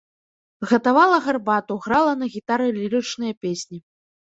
[0.71, 3.77] Гатавала гарбату, грала на гітары лірычныя песні.